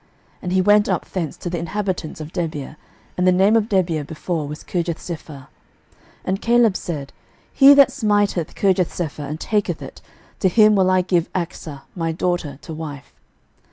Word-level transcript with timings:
06:015:015 0.01 0.09
And 0.41 0.51
he 0.53 0.61
went 0.61 0.89
up 0.89 1.05
thence 1.11 1.37
to 1.37 1.47
the 1.47 1.59
inhabitants 1.59 2.19
of 2.19 2.33
Debir: 2.33 2.75
and 3.19 3.27
the 3.27 3.31
name 3.31 3.55
of 3.55 3.65
Debir 3.69 4.03
before 4.07 4.47
was 4.47 4.63
Kirjathsepher. 4.63 5.41
06:015:016 5.45 5.47
And 6.25 6.41
Caleb 6.41 6.75
said, 6.75 7.13
He 7.53 7.75
that 7.75 7.91
smiteth 7.91 8.55
Kirjathsepher, 8.55 9.23
and 9.29 9.39
taketh 9.39 9.79
it, 9.83 10.01
to 10.39 10.49
him 10.49 10.75
will 10.75 10.89
I 10.89 11.01
give 11.01 11.31
Achsah 11.33 11.83
my 11.95 12.11
daughter 12.11 12.57
to 12.63 12.73
wife. 12.73 13.13